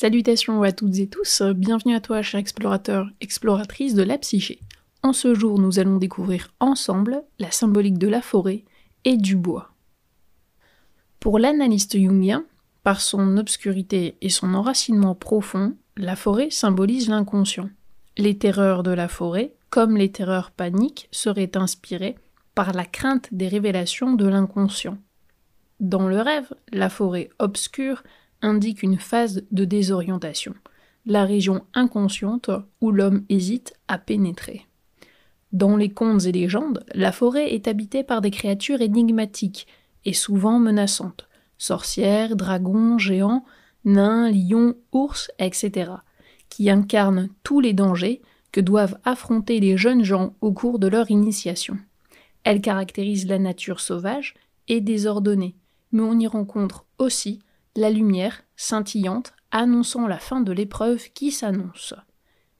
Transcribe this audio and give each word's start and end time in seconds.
Salutations 0.00 0.62
à 0.62 0.70
toutes 0.70 0.96
et 1.00 1.08
tous, 1.08 1.42
bienvenue 1.56 1.96
à 1.96 2.00
toi 2.00 2.22
cher 2.22 2.38
explorateur, 2.38 3.08
exploratrice 3.20 3.94
de 3.94 4.04
la 4.04 4.16
psyché. 4.16 4.60
En 5.02 5.12
ce 5.12 5.34
jour, 5.34 5.58
nous 5.58 5.80
allons 5.80 5.96
découvrir 5.96 6.54
ensemble 6.60 7.24
la 7.40 7.50
symbolique 7.50 7.98
de 7.98 8.06
la 8.06 8.22
forêt 8.22 8.64
et 9.04 9.16
du 9.16 9.34
bois. 9.34 9.72
Pour 11.18 11.40
l'analyste 11.40 11.98
jungien, 11.98 12.44
par 12.84 13.00
son 13.00 13.38
obscurité 13.38 14.16
et 14.20 14.28
son 14.28 14.54
enracinement 14.54 15.16
profond, 15.16 15.74
la 15.96 16.14
forêt 16.14 16.50
symbolise 16.50 17.08
l'inconscient. 17.08 17.68
Les 18.16 18.38
terreurs 18.38 18.84
de 18.84 18.92
la 18.92 19.08
forêt, 19.08 19.56
comme 19.68 19.96
les 19.96 20.12
terreurs 20.12 20.52
paniques, 20.52 21.08
seraient 21.10 21.56
inspirées 21.56 22.14
par 22.54 22.72
la 22.72 22.84
crainte 22.84 23.34
des 23.34 23.48
révélations 23.48 24.12
de 24.12 24.28
l'inconscient. 24.28 24.96
Dans 25.80 26.06
le 26.06 26.20
rêve, 26.20 26.54
la 26.70 26.88
forêt 26.88 27.30
obscure 27.40 28.04
indique 28.42 28.82
une 28.82 28.98
phase 28.98 29.42
de 29.50 29.64
désorientation, 29.64 30.54
la 31.06 31.24
région 31.24 31.64
inconsciente 31.74 32.50
où 32.80 32.90
l'homme 32.90 33.24
hésite 33.28 33.74
à 33.88 33.98
pénétrer. 33.98 34.66
Dans 35.52 35.76
les 35.76 35.90
contes 35.90 36.26
et 36.26 36.32
légendes, 36.32 36.84
la 36.94 37.12
forêt 37.12 37.54
est 37.54 37.68
habitée 37.68 38.04
par 38.04 38.20
des 38.20 38.30
créatures 38.30 38.82
énigmatiques 38.82 39.66
et 40.04 40.12
souvent 40.12 40.58
menaçantes 40.58 41.28
sorcières, 41.58 42.36
dragons, 42.36 42.98
géants, 42.98 43.44
nains, 43.84 44.30
lions, 44.30 44.74
ours, 44.92 45.30
etc., 45.38 45.90
qui 46.48 46.70
incarnent 46.70 47.28
tous 47.42 47.60
les 47.60 47.72
dangers 47.72 48.22
que 48.52 48.60
doivent 48.60 48.98
affronter 49.04 49.60
les 49.60 49.76
jeunes 49.76 50.04
gens 50.04 50.34
au 50.40 50.52
cours 50.52 50.78
de 50.78 50.86
leur 50.86 51.10
initiation. 51.10 51.76
Elles 52.44 52.62
caractérisent 52.62 53.26
la 53.26 53.38
nature 53.38 53.80
sauvage 53.80 54.34
et 54.68 54.80
désordonnée, 54.80 55.56
mais 55.92 56.02
on 56.02 56.18
y 56.18 56.26
rencontre 56.26 56.86
aussi 56.98 57.40
la 57.78 57.90
lumière 57.90 58.42
scintillante 58.56 59.32
annonçant 59.50 60.06
la 60.06 60.18
fin 60.18 60.40
de 60.40 60.52
l'épreuve 60.52 61.10
qui 61.14 61.30
s'annonce. 61.30 61.94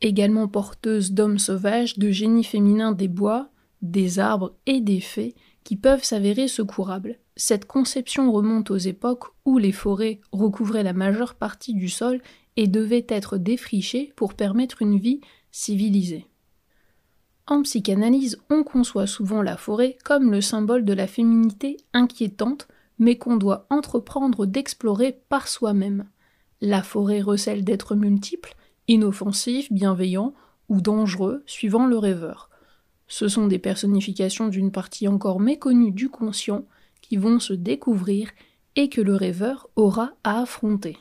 Également 0.01 0.47
porteuse 0.47 1.13
d'hommes 1.13 1.41
sauvages, 1.41 1.99
de 1.99 2.11
génies 2.11 2.45
féminins 2.45 2.93
des 2.93 3.09
bois, 3.09 3.51
des 3.83 4.21
arbres 4.21 4.55
et 4.67 4.81
des 4.81 5.01
fées 5.01 5.35
qui 5.65 5.77
peuvent 5.77 6.05
s'avérer 6.05 6.47
secourables. 6.47 7.19
Cette 7.37 7.67
conception 7.67 8.33
remonte 8.33 8.71
aux 8.71 8.77
époques 8.77 9.27
où 9.45 9.59
les 9.59 9.73
forêts 9.73 10.21
recouvraient 10.33 10.83
la 10.83 10.93
majeure 10.93 11.35
partie 11.35 11.75
du 11.75 11.89
sol 11.89 12.21
et 12.57 12.69
devaient 12.69 13.07
être 13.09 13.39
défrichées 13.39 14.13
pour 14.17 14.35
permettre 14.35 14.83
une 14.83 14.99
vie 14.99 15.21
civilisée. 15.51 16.27
En 17.47 17.63
psychanalyse, 17.63 18.39
on 18.51 18.63
conçoit 18.63 19.07
souvent 19.07 19.43
la 19.43 19.57
forêt 19.57 19.97
comme 20.05 20.31
le 20.31 20.41
symbole 20.41 20.85
de 20.85 20.93
la 20.93 21.07
féminité 21.07 21.79
inquiétante 21.93 22.69
mais 22.99 23.17
qu'on 23.17 23.37
doit 23.37 23.67
entreprendre 23.71 24.47
d'explorer 24.47 25.21
par 25.29 25.49
soi-même. 25.49 26.09
La 26.61 26.83
forêt 26.83 27.21
recèle 27.21 27.65
d'êtres 27.65 27.95
multiples, 27.95 28.55
inoffensifs, 28.89 29.73
bienveillants 29.73 30.35
ou 30.69 30.81
dangereux, 30.81 31.43
suivant 31.47 31.87
le 31.87 31.99
rêveur. 31.99 32.51
Ce 33.07 33.29
sont 33.29 33.47
des 33.47 33.59
personnifications 33.59 34.49
d'une 34.49 34.71
partie 34.71 35.09
encore 35.09 35.41
méconnue 35.41 35.93
du 35.93 36.11
conscient 36.11 36.65
qui 37.01 37.17
vont 37.17 37.41
se 37.41 37.55
découvrir 37.55 38.31
et 38.77 38.89
que 38.89 39.01
le 39.01 39.15
rêveur 39.15 39.69
aura 39.77 40.13
à 40.25 40.41
affronter. 40.41 40.99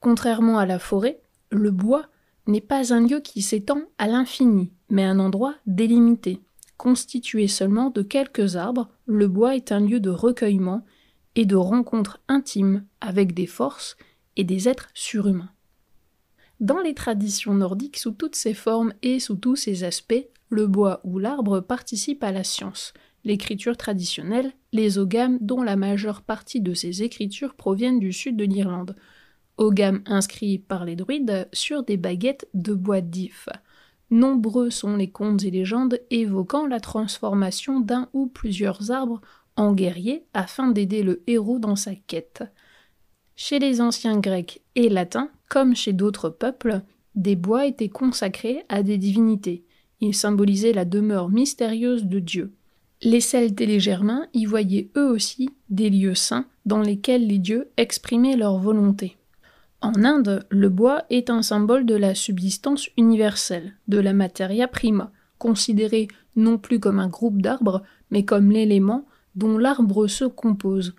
Contrairement 0.00 0.58
à 0.58 0.66
la 0.66 0.78
forêt, 0.78 1.20
le 1.50 1.70
bois 1.70 2.06
n'est 2.46 2.60
pas 2.60 2.92
un 2.92 3.06
lieu 3.06 3.20
qui 3.20 3.40
s'étend 3.40 3.82
à 3.98 4.08
l'infini, 4.08 4.72
mais 4.90 5.04
un 5.04 5.18
endroit 5.18 5.54
délimité. 5.66 6.40
Constitué 6.76 7.48
seulement 7.48 7.90
de 7.90 8.02
quelques 8.02 8.56
arbres, 8.56 8.88
le 9.06 9.28
bois 9.28 9.54
est 9.56 9.72
un 9.72 9.80
lieu 9.80 10.00
de 10.00 10.10
recueillement 10.10 10.84
et 11.36 11.46
de 11.46 11.56
rencontre 11.56 12.20
intime 12.28 12.84
avec 13.00 13.34
des 13.34 13.46
forces 13.46 13.96
et 14.36 14.44
des 14.44 14.68
êtres 14.68 14.90
surhumains. 14.94 15.50
Dans 16.60 16.80
les 16.80 16.94
traditions 16.94 17.54
nordiques, 17.54 17.98
sous 17.98 18.12
toutes 18.12 18.36
ses 18.36 18.54
formes 18.54 18.92
et 19.02 19.20
sous 19.20 19.36
tous 19.36 19.56
ses 19.56 19.84
aspects, 19.84 20.28
le 20.48 20.66
bois 20.66 21.00
ou 21.04 21.18
l'arbre 21.18 21.60
participe 21.60 22.22
à 22.22 22.32
la 22.32 22.44
science, 22.44 22.92
l'écriture 23.24 23.76
traditionnelle, 23.76 24.52
les 24.72 24.98
ogames 24.98 25.38
dont 25.40 25.62
la 25.62 25.76
majeure 25.76 26.22
partie 26.22 26.60
de 26.60 26.74
ces 26.74 27.02
écritures 27.02 27.54
proviennent 27.54 27.98
du 27.98 28.12
sud 28.12 28.36
de 28.36 28.44
l'Irlande, 28.44 28.96
ogames 29.56 30.02
inscrits 30.06 30.58
par 30.58 30.84
les 30.84 30.96
druides 30.96 31.48
sur 31.52 31.82
des 31.82 31.96
baguettes 31.96 32.48
de 32.54 32.74
bois 32.74 33.00
d'if. 33.00 33.48
Nombreux 34.14 34.70
sont 34.70 34.96
les 34.96 35.10
contes 35.10 35.42
et 35.42 35.50
légendes 35.50 35.98
évoquant 36.12 36.68
la 36.68 36.78
transformation 36.78 37.80
d'un 37.80 38.08
ou 38.12 38.28
plusieurs 38.28 38.92
arbres 38.92 39.20
en 39.56 39.72
guerriers 39.72 40.22
afin 40.34 40.68
d'aider 40.68 41.02
le 41.02 41.24
héros 41.26 41.58
dans 41.58 41.74
sa 41.74 41.96
quête. 41.96 42.44
Chez 43.34 43.58
les 43.58 43.80
anciens 43.80 44.20
grecs 44.20 44.62
et 44.76 44.88
latins, 44.88 45.30
comme 45.48 45.74
chez 45.74 45.92
d'autres 45.92 46.28
peuples, 46.28 46.82
des 47.16 47.34
bois 47.34 47.66
étaient 47.66 47.88
consacrés 47.88 48.62
à 48.68 48.84
des 48.84 48.98
divinités. 48.98 49.64
Ils 50.00 50.14
symbolisaient 50.14 50.72
la 50.72 50.84
demeure 50.84 51.28
mystérieuse 51.28 52.04
de 52.04 52.20
Dieu. 52.20 52.52
Les 53.02 53.20
Celtes 53.20 53.60
et 53.60 53.66
les 53.66 53.80
Germains 53.80 54.28
y 54.32 54.44
voyaient 54.44 54.90
eux 54.96 55.10
aussi 55.10 55.50
des 55.70 55.90
lieux 55.90 56.14
saints 56.14 56.46
dans 56.66 56.82
lesquels 56.82 57.26
les 57.26 57.38
dieux 57.38 57.68
exprimaient 57.76 58.36
leur 58.36 58.58
volonté. 58.58 59.16
En 59.84 60.02
Inde, 60.02 60.46
le 60.48 60.70
bois 60.70 61.04
est 61.10 61.28
un 61.28 61.42
symbole 61.42 61.84
de 61.84 61.94
la 61.94 62.14
subsistance 62.14 62.88
universelle, 62.96 63.74
de 63.86 63.98
la 63.98 64.14
materia 64.14 64.66
prima, 64.66 65.12
considéré 65.36 66.08
non 66.36 66.56
plus 66.56 66.80
comme 66.80 66.98
un 66.98 67.08
groupe 67.08 67.42
d'arbres, 67.42 67.82
mais 68.10 68.24
comme 68.24 68.50
l'élément 68.50 69.04
dont 69.34 69.58
l'arbre 69.58 70.06
se 70.06 70.24
compose. 70.24 70.94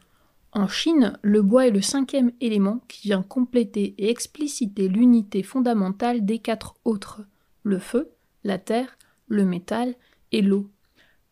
En 0.52 0.68
Chine, 0.68 1.18
le 1.24 1.42
bois 1.42 1.66
est 1.66 1.72
le 1.72 1.82
cinquième 1.82 2.32
élément 2.42 2.84
qui 2.88 3.08
vient 3.08 3.24
compléter 3.24 3.96
et 3.98 4.12
expliciter 4.12 4.88
l'unité 4.88 5.42
fondamentale 5.42 6.24
des 6.24 6.38
quatre 6.38 6.76
autres 6.86 7.24
le 7.64 7.80
feu, 7.80 8.12
la 8.44 8.60
terre, 8.60 9.00
le 9.28 9.46
métal 9.46 9.96
et 10.32 10.44
l'eau. 10.44 10.70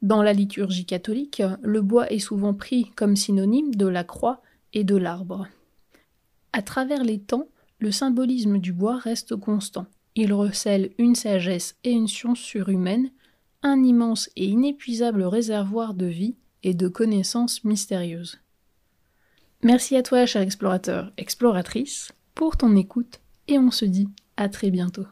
Dans 0.02 0.24
la 0.24 0.34
liturgie 0.34 0.88
catholique, 0.88 1.44
le 1.62 1.81
bois 1.84 2.12
est 2.12 2.18
souvent 2.18 2.56
pris 2.56 2.90
comme 2.96 3.16
synonyme 3.16 3.75
de 3.75 3.85
la 3.85 4.03
croix 4.03 4.41
et 4.74 4.84
de 4.84 4.96
l'arbre. 4.96 5.47
À 6.53 6.62
travers 6.62 7.03
les 7.03 7.19
temps, 7.19 7.47
le 7.80 7.91
symbolisme 7.91 8.59
du 8.59 8.72
bois 8.72 8.97
reste 8.97 9.36
constant. 9.36 9.88
Il 10.16 10.31
recèle 10.31 10.91
une 11.00 11.16
sagesse 11.16 11.75
et 11.84 11.91
une 11.91 12.08
science 12.08 12.40
surhumaine, 12.40 13.09
un 13.64 13.84
immense 13.84 14.30
et 14.36 14.46
inépuisable 14.46 15.24
réservoir 15.24 15.96
de 15.96 16.06
vie 16.06 16.36
et 16.62 16.74
de 16.74 16.88
connaissances 16.88 17.64
mystérieuses. 17.64 18.40
Merci 19.64 19.96
à 19.96 20.03
toi, 20.03 20.25
cher 20.25 20.41
explorateur, 20.41 21.12
exploratrice, 21.18 22.12
pour 22.36 22.58
ton 22.58 22.75
écoute, 22.75 23.20
et 23.47 23.58
on 23.58 23.72
se 23.72 23.85
dit 23.85 24.09
à 24.38 24.50
très 24.50 24.70
bientôt. 24.70 25.06